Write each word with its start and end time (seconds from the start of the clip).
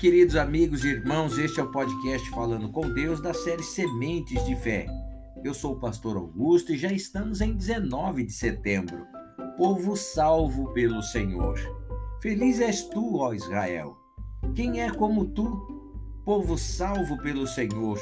queridos 0.00 0.34
amigos 0.34 0.82
e 0.82 0.88
irmãos, 0.88 1.36
este 1.36 1.60
é 1.60 1.62
o 1.62 1.70
podcast 1.70 2.30
Falando 2.30 2.70
com 2.70 2.90
Deus 2.90 3.20
da 3.20 3.34
série 3.34 3.62
Sementes 3.62 4.42
de 4.46 4.56
Fé. 4.56 4.86
Eu 5.44 5.52
sou 5.52 5.74
o 5.74 5.78
pastor 5.78 6.16
Augusto 6.16 6.72
e 6.72 6.78
já 6.78 6.90
estamos 6.90 7.42
em 7.42 7.52
19 7.52 8.24
de 8.24 8.32
setembro. 8.32 9.06
Povo 9.58 9.94
salvo 9.98 10.72
pelo 10.72 11.02
Senhor. 11.02 11.60
Feliz 12.22 12.62
és 12.62 12.84
tu, 12.84 13.18
ó 13.18 13.34
Israel. 13.34 13.94
Quem 14.54 14.80
é 14.80 14.90
como 14.90 15.26
tu? 15.26 15.44
Povo 16.24 16.56
salvo 16.56 17.18
pelo 17.18 17.46
Senhor. 17.46 18.00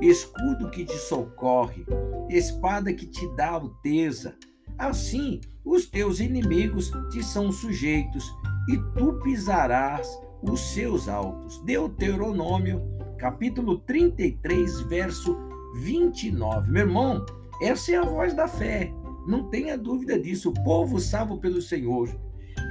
Escudo 0.00 0.70
que 0.70 0.84
te 0.84 0.96
socorre, 0.96 1.84
espada 2.30 2.94
que 2.94 3.06
te 3.06 3.26
dá 3.34 3.48
alteza. 3.48 4.36
Assim, 4.78 5.40
os 5.64 5.86
teus 5.86 6.20
inimigos 6.20 6.92
te 7.10 7.20
são 7.20 7.50
sujeitos 7.50 8.32
e 8.68 8.78
tu 8.94 9.18
pisarás 9.24 10.08
os 10.42 10.60
seus 10.72 11.08
altos. 11.08 11.60
Deuteronômio, 11.60 12.82
capítulo 13.18 13.78
33, 13.78 14.80
verso 14.82 15.36
29. 15.76 16.70
Meu 16.70 16.82
irmão, 16.82 17.24
essa 17.60 17.92
é 17.92 17.96
a 17.96 18.04
voz 18.04 18.34
da 18.34 18.48
fé. 18.48 18.92
Não 19.26 19.48
tenha 19.48 19.78
dúvida 19.78 20.18
disso. 20.18 20.50
O 20.50 20.64
povo 20.64 20.98
salvo 20.98 21.38
pelo 21.38 21.62
Senhor. 21.62 22.08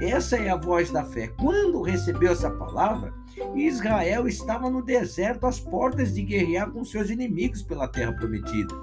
Essa 0.00 0.36
é 0.36 0.50
a 0.50 0.56
voz 0.56 0.90
da 0.90 1.04
fé. 1.04 1.28
Quando 1.28 1.82
recebeu 1.82 2.32
essa 2.32 2.50
palavra, 2.50 3.14
Israel 3.54 4.26
estava 4.26 4.68
no 4.68 4.82
deserto 4.82 5.46
às 5.46 5.60
portas 5.60 6.14
de 6.14 6.22
guerrear 6.22 6.70
com 6.70 6.84
seus 6.84 7.08
inimigos 7.10 7.62
pela 7.62 7.88
terra 7.88 8.12
prometida. 8.12 8.74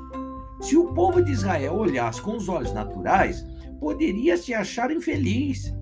Se 0.62 0.76
o 0.76 0.94
povo 0.94 1.22
de 1.22 1.32
Israel 1.32 1.76
olhasse 1.76 2.22
com 2.22 2.36
os 2.36 2.50
olhos 2.50 2.74
naturais, 2.74 3.46
poderia 3.80 4.36
se 4.38 4.54
achar 4.54 4.92
infeliz. 4.92 5.74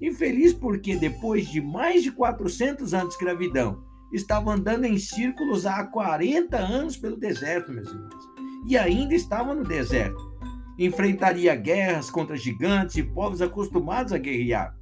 Infeliz 0.00 0.52
porque, 0.52 0.96
depois 0.96 1.48
de 1.48 1.60
mais 1.60 2.02
de 2.02 2.12
400 2.12 2.92
anos 2.92 3.08
de 3.08 3.14
escravidão, 3.14 3.82
estava 4.12 4.52
andando 4.52 4.84
em 4.84 4.98
círculos 4.98 5.66
há 5.66 5.84
40 5.84 6.56
anos 6.56 6.96
pelo 6.96 7.16
deserto, 7.16 7.72
meus 7.72 7.88
irmãos. 7.88 8.24
E 8.66 8.76
ainda 8.76 9.14
estava 9.14 9.54
no 9.54 9.64
deserto. 9.64 10.34
Enfrentaria 10.78 11.54
guerras 11.54 12.10
contra 12.10 12.36
gigantes 12.36 12.96
e 12.96 13.02
povos 13.02 13.40
acostumados 13.40 14.12
a 14.12 14.18
guerrear. 14.18 14.76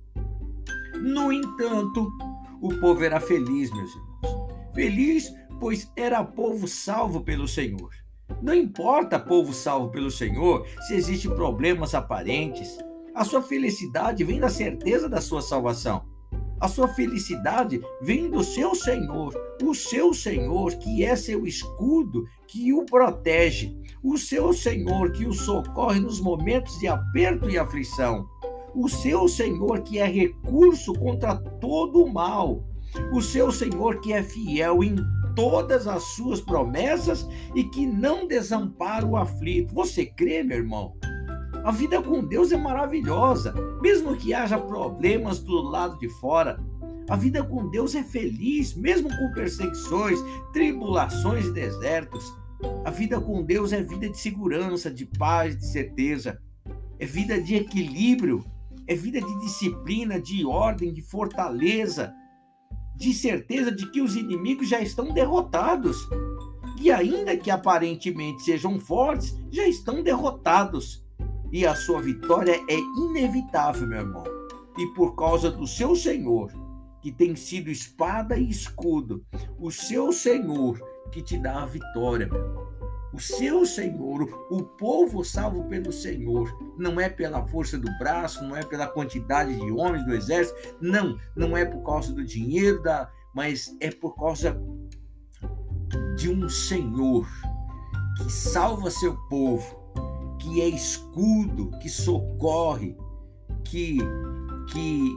No 1.00 1.32
entanto, 1.32 2.10
o 2.60 2.68
povo 2.80 3.04
era 3.04 3.20
feliz, 3.20 3.70
meus 3.70 3.90
irmãos. 3.94 4.14
Feliz, 4.74 5.32
pois 5.60 5.90
era 5.96 6.24
povo 6.24 6.66
salvo 6.66 7.20
pelo 7.20 7.46
Senhor. 7.46 7.90
Não 8.42 8.54
importa, 8.54 9.18
povo 9.18 9.52
salvo 9.52 9.90
pelo 9.90 10.10
Senhor, 10.10 10.66
se 10.88 10.94
existem 10.94 11.34
problemas 11.34 11.94
aparentes, 11.94 12.76
a 13.14 13.24
sua 13.24 13.40
felicidade 13.40 14.24
vem 14.24 14.40
da 14.40 14.48
certeza 14.48 15.08
da 15.08 15.20
sua 15.20 15.40
salvação. 15.40 16.04
A 16.60 16.66
sua 16.66 16.88
felicidade 16.88 17.80
vem 18.02 18.30
do 18.30 18.42
seu 18.42 18.74
Senhor, 18.74 19.32
o 19.62 19.74
seu 19.74 20.12
Senhor 20.12 20.74
que 20.74 21.04
é 21.04 21.14
seu 21.14 21.46
escudo, 21.46 22.24
que 22.48 22.72
o 22.72 22.84
protege, 22.84 23.76
o 24.02 24.16
seu 24.16 24.52
Senhor 24.52 25.12
que 25.12 25.26
o 25.26 25.32
socorre 25.32 26.00
nos 26.00 26.20
momentos 26.20 26.78
de 26.78 26.88
aperto 26.88 27.48
e 27.48 27.58
aflição, 27.58 28.26
o 28.74 28.88
seu 28.88 29.28
Senhor 29.28 29.82
que 29.82 29.98
é 29.98 30.06
recurso 30.06 30.92
contra 30.94 31.36
todo 31.36 32.02
o 32.02 32.12
mal, 32.12 32.64
o 33.12 33.20
seu 33.20 33.52
Senhor 33.52 34.00
que 34.00 34.12
é 34.12 34.22
fiel 34.22 34.82
em 34.82 34.96
todas 35.36 35.86
as 35.86 36.02
suas 36.14 36.40
promessas 36.40 37.28
e 37.54 37.64
que 37.64 37.86
não 37.86 38.26
desampara 38.26 39.04
o 39.04 39.16
aflito. 39.16 39.74
Você 39.74 40.06
crê, 40.06 40.42
meu 40.42 40.58
irmão? 40.58 40.96
A 41.64 41.70
vida 41.70 42.02
com 42.02 42.22
Deus 42.22 42.52
é 42.52 42.58
maravilhosa, 42.58 43.54
mesmo 43.80 44.14
que 44.14 44.34
haja 44.34 44.58
problemas 44.58 45.40
do 45.40 45.62
lado 45.62 45.98
de 45.98 46.10
fora. 46.20 46.62
A 47.08 47.16
vida 47.16 47.42
com 47.42 47.70
Deus 47.70 47.94
é 47.94 48.02
feliz, 48.02 48.74
mesmo 48.74 49.08
com 49.08 49.32
perseguições, 49.32 50.18
tribulações 50.52 51.46
e 51.46 51.52
desertos. 51.52 52.22
A 52.84 52.90
vida 52.90 53.18
com 53.18 53.42
Deus 53.42 53.72
é 53.72 53.82
vida 53.82 54.10
de 54.10 54.18
segurança, 54.18 54.90
de 54.90 55.06
paz, 55.06 55.56
de 55.56 55.66
certeza. 55.66 56.38
É 56.98 57.06
vida 57.06 57.40
de 57.40 57.54
equilíbrio, 57.54 58.44
é 58.86 58.94
vida 58.94 59.18
de 59.18 59.40
disciplina, 59.40 60.20
de 60.20 60.44
ordem, 60.44 60.92
de 60.92 61.00
fortaleza, 61.00 62.12
de 62.94 63.14
certeza 63.14 63.72
de 63.72 63.90
que 63.90 64.02
os 64.02 64.16
inimigos 64.16 64.68
já 64.68 64.82
estão 64.82 65.14
derrotados. 65.14 66.06
E 66.78 66.90
ainda 66.90 67.34
que 67.38 67.50
aparentemente 67.50 68.42
sejam 68.42 68.78
fortes, 68.78 69.34
já 69.50 69.66
estão 69.66 70.02
derrotados 70.02 71.03
e 71.54 71.64
a 71.64 71.76
sua 71.76 72.02
vitória 72.02 72.60
é 72.68 72.76
inevitável, 72.76 73.86
meu 73.86 74.00
irmão. 74.00 74.24
E 74.76 74.88
por 74.88 75.14
causa 75.14 75.52
do 75.52 75.68
seu 75.68 75.94
Senhor, 75.94 76.50
que 77.00 77.12
tem 77.12 77.36
sido 77.36 77.70
espada 77.70 78.36
e 78.36 78.50
escudo, 78.50 79.24
o 79.56 79.70
seu 79.70 80.12
Senhor 80.12 80.76
que 81.12 81.22
te 81.22 81.38
dá 81.38 81.62
a 81.62 81.66
vitória, 81.66 82.26
meu 82.26 82.40
irmão. 82.40 82.74
O 83.12 83.20
seu 83.20 83.64
Senhor, 83.64 84.22
o 84.50 84.64
povo 84.64 85.24
salvo 85.24 85.62
pelo 85.68 85.92
Senhor, 85.92 86.52
não 86.76 87.00
é 87.00 87.08
pela 87.08 87.46
força 87.46 87.78
do 87.78 87.88
braço, 88.00 88.42
não 88.42 88.56
é 88.56 88.64
pela 88.64 88.88
quantidade 88.88 89.54
de 89.54 89.70
homens 89.70 90.04
do 90.04 90.12
exército, 90.12 90.76
não, 90.80 91.16
não 91.36 91.56
é 91.56 91.64
por 91.64 91.84
causa 91.84 92.12
do 92.12 92.24
dinheiro, 92.24 92.82
da, 92.82 93.08
mas 93.32 93.76
é 93.78 93.92
por 93.92 94.16
causa 94.16 94.60
de 96.16 96.28
um 96.28 96.48
Senhor 96.48 97.28
que 98.18 98.32
salva 98.32 98.90
seu 98.90 99.16
povo 99.28 99.83
que 100.44 100.60
é 100.60 100.68
escudo, 100.68 101.70
que 101.80 101.88
socorre, 101.88 102.94
que, 103.64 103.96
que 104.70 105.16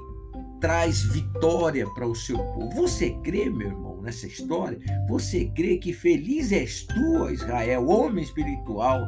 traz 0.61 1.01
vitória 1.01 1.85
para 1.93 2.07
o 2.07 2.15
seu 2.15 2.37
povo. 2.37 2.69
Você 2.71 3.11
crê, 3.23 3.49
meu 3.49 3.67
irmão, 3.67 4.01
nessa 4.01 4.25
história? 4.25 4.79
Você 5.09 5.51
crê 5.53 5.77
que 5.77 5.91
feliz 5.91 6.53
és 6.53 6.85
tu, 6.85 7.29
Israel, 7.29 7.89
homem 7.89 8.23
espiritual? 8.23 9.01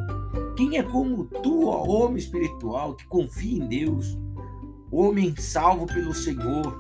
Quem 0.57 0.77
é 0.77 0.83
como 0.83 1.23
tu, 1.23 1.67
homem 1.67 2.17
espiritual, 2.17 2.95
que 2.95 3.07
confia 3.07 3.63
em 3.63 3.67
Deus? 3.67 4.17
Homem 4.91 5.33
salvo 5.37 5.85
pelo 5.85 6.13
Senhor, 6.13 6.77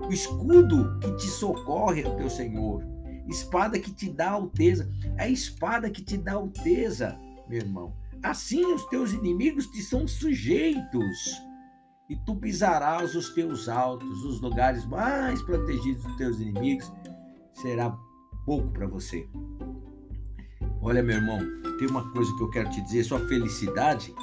o 0.00 0.12
escudo 0.12 0.98
que 0.98 1.12
te 1.18 1.26
socorre 1.28 2.02
ao 2.02 2.16
teu 2.16 2.28
Senhor, 2.28 2.82
espada 3.28 3.78
que 3.78 3.92
te 3.92 4.10
dá 4.10 4.30
alteza, 4.30 4.90
é 5.16 5.24
a 5.24 5.28
espada 5.28 5.88
que 5.88 6.02
te 6.02 6.16
dá 6.16 6.32
alteza, 6.32 7.16
meu 7.48 7.60
irmão. 7.60 8.01
Assim 8.22 8.64
os 8.72 8.84
teus 8.86 9.12
inimigos 9.12 9.66
te 9.66 9.82
são 9.82 10.06
sujeitos, 10.06 11.42
e 12.08 12.16
tu 12.24 12.36
pisarás 12.36 13.14
os 13.14 13.30
teus 13.30 13.68
altos, 13.68 14.22
os 14.24 14.40
lugares 14.40 14.84
mais 14.86 15.42
protegidos 15.42 16.04
dos 16.04 16.16
teus 16.16 16.40
inimigos, 16.40 16.92
será 17.54 17.96
pouco 18.44 18.70
para 18.70 18.86
você. 18.86 19.26
Olha, 20.80 21.02
meu 21.02 21.16
irmão, 21.16 21.38
tem 21.78 21.88
uma 21.88 22.10
coisa 22.12 22.34
que 22.36 22.42
eu 22.42 22.50
quero 22.50 22.70
te 22.70 22.80
dizer: 22.82 23.04
sua 23.04 23.20
felicidade, 23.28 24.14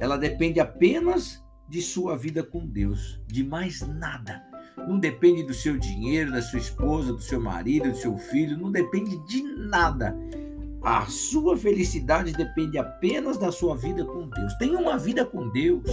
ela 0.00 0.16
depende 0.16 0.60
apenas 0.60 1.42
de 1.68 1.82
sua 1.82 2.16
vida 2.16 2.42
com 2.42 2.66
Deus, 2.66 3.20
de 3.26 3.44
mais 3.44 3.80
nada. 3.80 4.42
Não 4.76 4.98
depende 4.98 5.42
do 5.42 5.52
seu 5.52 5.76
dinheiro, 5.76 6.30
da 6.30 6.40
sua 6.40 6.58
esposa, 6.58 7.12
do 7.12 7.20
seu 7.20 7.40
marido, 7.40 7.90
do 7.90 7.96
seu 7.96 8.16
filho, 8.16 8.56
não 8.56 8.70
depende 8.70 9.18
de 9.26 9.42
nada. 9.42 10.16
A 10.82 11.06
sua 11.06 11.56
felicidade 11.56 12.32
depende 12.32 12.78
apenas 12.78 13.36
da 13.36 13.50
sua 13.50 13.76
vida 13.76 14.04
com 14.04 14.28
Deus. 14.28 14.54
Tenha 14.54 14.78
uma 14.78 14.96
vida 14.96 15.24
com 15.24 15.48
Deus. 15.50 15.90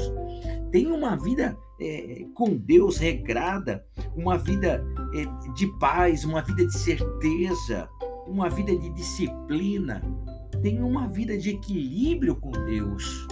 Tenha 0.72 0.94
uma 0.94 1.16
vida 1.16 1.58
é, 1.80 2.26
com 2.34 2.56
Deus 2.56 2.98
regrada, 2.98 3.84
uma 4.16 4.38
vida 4.38 4.86
é, 5.14 5.54
de 5.54 5.68
paz, 5.80 6.24
uma 6.24 6.42
vida 6.42 6.66
de 6.66 6.78
certeza, 6.78 7.90
uma 8.28 8.50
vida 8.50 8.76
de 8.76 8.90
disciplina. 8.92 10.02
Tenha 10.62 10.86
uma 10.86 11.08
vida 11.08 11.38
de 11.38 11.52
equilíbrio 11.52 12.36
com 12.36 12.52
Deus. 12.52 13.28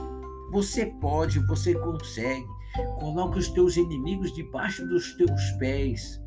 Você 0.51 0.87
pode, 1.01 1.39
você 1.47 1.73
consegue. 1.75 2.45
Coloque 2.99 3.37
os 3.37 3.49
teus 3.49 3.77
inimigos 3.77 4.33
debaixo 4.33 4.85
dos 4.87 5.13
teus 5.15 5.51
pés. 5.59 6.21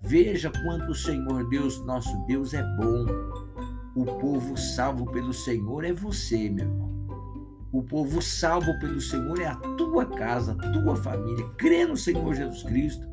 Veja 0.00 0.50
quanto 0.64 0.92
o 0.92 0.94
Senhor 0.94 1.48
Deus, 1.48 1.84
nosso 1.84 2.16
Deus, 2.26 2.54
é 2.54 2.62
bom. 2.76 3.47
O 3.98 4.04
povo 4.04 4.56
salvo 4.56 5.06
pelo 5.06 5.32
Senhor 5.32 5.84
é 5.84 5.92
você, 5.92 6.48
meu 6.48 6.66
irmão. 6.66 6.88
O 7.72 7.82
povo 7.82 8.22
salvo 8.22 8.78
pelo 8.78 9.00
Senhor 9.00 9.40
é 9.40 9.46
a 9.46 9.56
tua 9.56 10.06
casa, 10.06 10.52
a 10.52 10.70
tua 10.70 10.94
família. 10.94 11.44
Crê 11.58 11.84
no 11.84 11.96
Senhor 11.96 12.32
Jesus 12.32 12.62
Cristo. 12.62 13.04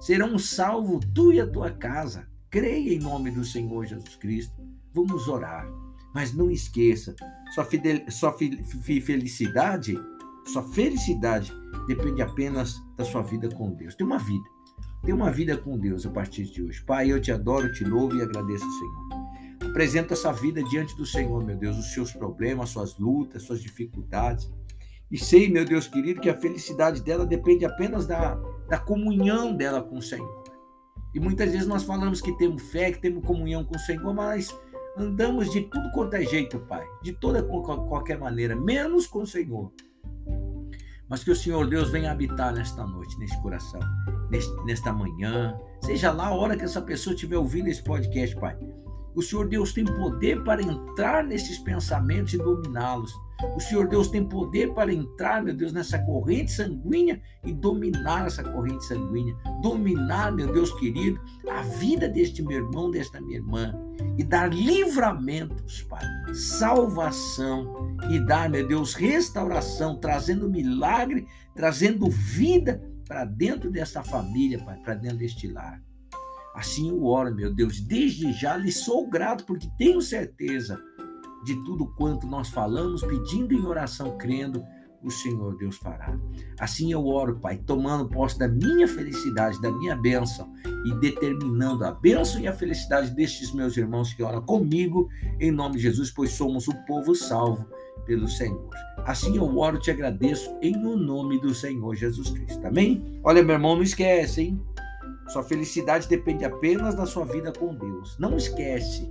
Serão 0.00 0.36
salvos 0.36 1.06
tu 1.14 1.32
e 1.32 1.40
a 1.40 1.46
tua 1.46 1.70
casa. 1.70 2.26
Creia 2.50 2.94
em 2.94 2.98
nome 2.98 3.30
do 3.30 3.44
Senhor 3.44 3.86
Jesus 3.86 4.16
Cristo. 4.16 4.56
Vamos 4.92 5.28
orar. 5.28 5.68
Mas 6.12 6.34
não 6.34 6.50
esqueça, 6.50 7.14
sua, 7.54 7.64
fidel, 7.64 8.00
sua 8.10 8.32
felicidade, 8.32 9.96
sua 10.46 10.64
felicidade 10.64 11.52
depende 11.86 12.22
apenas 12.22 12.74
da 12.96 13.04
sua 13.04 13.22
vida 13.22 13.48
com 13.50 13.72
Deus. 13.72 13.94
Tem 13.94 14.04
uma 14.04 14.18
vida. 14.18 14.50
Tem 15.00 15.14
uma 15.14 15.30
vida 15.30 15.56
com 15.56 15.78
Deus 15.78 16.04
a 16.04 16.10
partir 16.10 16.46
de 16.46 16.60
hoje. 16.60 16.82
Pai, 16.82 17.12
eu 17.12 17.20
te 17.20 17.30
adoro, 17.30 17.72
te 17.72 17.84
louvo 17.84 18.16
e 18.16 18.22
agradeço, 18.22 18.68
Senhor. 18.68 19.13
Apresenta 19.74 20.14
essa 20.14 20.32
vida 20.32 20.62
diante 20.62 20.96
do 20.96 21.04
Senhor, 21.04 21.44
meu 21.44 21.56
Deus, 21.56 21.76
os 21.76 21.92
seus 21.92 22.12
problemas, 22.12 22.70
suas 22.70 22.96
lutas, 22.96 23.42
suas 23.42 23.60
dificuldades. 23.60 24.48
E 25.10 25.18
sei, 25.18 25.48
meu 25.50 25.64
Deus 25.64 25.88
querido, 25.88 26.20
que 26.20 26.30
a 26.30 26.40
felicidade 26.40 27.02
dela 27.02 27.26
depende 27.26 27.64
apenas 27.64 28.06
da, 28.06 28.36
da 28.68 28.78
comunhão 28.78 29.52
dela 29.52 29.82
com 29.82 29.96
o 29.98 30.02
Senhor. 30.02 30.44
E 31.12 31.18
muitas 31.18 31.50
vezes 31.50 31.66
nós 31.66 31.82
falamos 31.82 32.20
que 32.20 32.30
temos 32.38 32.62
fé, 32.70 32.92
que 32.92 33.00
temos 33.00 33.26
comunhão 33.26 33.64
com 33.64 33.74
o 33.74 33.80
Senhor, 33.80 34.14
mas 34.14 34.56
andamos 34.96 35.50
de 35.50 35.62
tudo 35.62 35.90
quanto 35.90 36.14
é 36.14 36.22
jeito, 36.22 36.60
Pai, 36.60 36.86
de 37.02 37.12
toda 37.12 37.42
qualquer 37.42 38.16
maneira, 38.16 38.54
menos 38.54 39.08
com 39.08 39.22
o 39.22 39.26
Senhor. 39.26 39.72
Mas 41.08 41.24
que 41.24 41.32
o 41.32 41.36
Senhor 41.36 41.68
Deus 41.68 41.90
venha 41.90 42.12
habitar 42.12 42.54
nesta 42.54 42.86
noite, 42.86 43.18
neste 43.18 43.42
coração, 43.42 43.80
nesta 44.64 44.92
manhã, 44.92 45.58
seja 45.82 46.12
lá 46.12 46.28
a 46.28 46.34
hora 46.34 46.56
que 46.56 46.62
essa 46.62 46.80
pessoa 46.80 47.12
estiver 47.12 47.38
ouvindo 47.38 47.66
esse 47.66 47.82
podcast, 47.82 48.36
Pai. 48.36 48.56
O 49.14 49.22
Senhor 49.22 49.48
Deus 49.48 49.72
tem 49.72 49.84
poder 49.84 50.42
para 50.42 50.62
entrar 50.62 51.22
nesses 51.24 51.58
pensamentos 51.58 52.34
e 52.34 52.38
dominá-los. 52.38 53.14
O 53.56 53.60
Senhor 53.60 53.86
Deus 53.88 54.08
tem 54.08 54.24
poder 54.26 54.72
para 54.72 54.92
entrar, 54.92 55.42
meu 55.42 55.54
Deus, 55.54 55.72
nessa 55.72 55.98
corrente 55.98 56.52
sanguínea 56.52 57.20
e 57.44 57.52
dominar 57.52 58.26
essa 58.26 58.42
corrente 58.42 58.84
sanguínea. 58.84 59.36
Dominar, 59.62 60.32
meu 60.32 60.52
Deus 60.52 60.72
querido, 60.78 61.20
a 61.48 61.62
vida 61.62 62.08
deste 62.08 62.42
meu 62.42 62.64
irmão, 62.64 62.90
desta 62.90 63.20
minha 63.20 63.36
irmã. 63.36 63.74
E 64.18 64.24
dar 64.24 64.52
livramentos, 64.52 65.82
Pai. 65.82 66.04
Salvação. 66.34 67.96
E 68.10 68.18
dar, 68.26 68.48
meu 68.48 68.66
Deus, 68.66 68.94
restauração, 68.94 69.96
trazendo 69.96 70.48
milagre, 70.50 71.26
trazendo 71.54 72.10
vida 72.10 72.82
para 73.06 73.24
dentro 73.24 73.70
dessa 73.70 74.02
família, 74.02 74.58
Pai, 74.64 74.76
para 74.78 74.94
dentro 74.94 75.18
deste 75.18 75.46
lar. 75.46 75.80
Assim 76.54 76.88
eu 76.88 77.04
oro, 77.04 77.34
meu 77.34 77.52
Deus, 77.52 77.80
desde 77.80 78.32
já 78.32 78.56
lhe 78.56 78.70
sou 78.70 79.08
grato, 79.08 79.44
porque 79.44 79.68
tenho 79.76 80.00
certeza 80.00 80.80
de 81.44 81.54
tudo 81.64 81.86
quanto 81.96 82.26
nós 82.26 82.48
falamos, 82.48 83.02
pedindo 83.02 83.52
em 83.52 83.66
oração, 83.66 84.16
crendo, 84.16 84.64
o 85.02 85.10
Senhor 85.10 85.56
Deus 85.58 85.76
fará. 85.76 86.18
Assim 86.58 86.90
eu 86.90 87.06
oro, 87.06 87.38
Pai, 87.38 87.58
tomando 87.58 88.08
posse 88.08 88.38
da 88.38 88.48
minha 88.48 88.88
felicidade, 88.88 89.60
da 89.60 89.70
minha 89.70 89.94
bênção 89.94 90.50
e 90.86 90.94
determinando 90.98 91.84
a 91.84 91.92
bênção 91.92 92.40
e 92.40 92.48
a 92.48 92.52
felicidade 92.52 93.10
destes 93.10 93.52
meus 93.52 93.76
irmãos 93.76 94.14
que 94.14 94.22
oram 94.22 94.40
comigo, 94.40 95.08
em 95.38 95.50
nome 95.50 95.76
de 95.76 95.82
Jesus, 95.82 96.10
pois 96.10 96.32
somos 96.32 96.66
o 96.68 96.74
povo 96.86 97.14
salvo 97.14 97.66
pelo 98.06 98.26
Senhor. 98.26 98.70
Assim 99.04 99.36
eu 99.36 99.58
oro, 99.58 99.78
te 99.78 99.90
agradeço 99.90 100.56
em 100.62 100.76
o 100.76 100.96
nome 100.96 101.38
do 101.38 101.54
Senhor 101.54 101.94
Jesus 101.94 102.30
Cristo. 102.30 102.66
Amém? 102.66 103.20
Olha, 103.22 103.42
meu 103.42 103.54
irmão, 103.54 103.76
não 103.76 103.82
esquece, 103.82 104.40
hein? 104.40 104.60
Sua 105.28 105.42
felicidade 105.42 106.08
depende 106.08 106.44
apenas 106.44 106.94
da 106.94 107.06
sua 107.06 107.24
vida 107.24 107.52
com 107.52 107.74
Deus. 107.74 108.16
Não 108.18 108.36
esquece. 108.36 109.08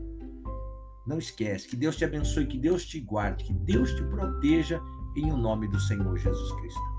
Não 1.05 1.17
esquece. 1.17 1.67
Que 1.67 1.75
Deus 1.75 1.95
te 1.95 2.05
abençoe, 2.05 2.47
que 2.47 2.57
Deus 2.57 2.85
te 2.85 2.99
guarde, 2.99 3.43
que 3.43 3.53
Deus 3.53 3.91
te 3.93 4.03
proteja 4.03 4.81
em 5.15 5.31
o 5.31 5.37
nome 5.37 5.67
do 5.67 5.79
Senhor 5.79 6.17
Jesus 6.17 6.51
Cristo. 6.53 6.92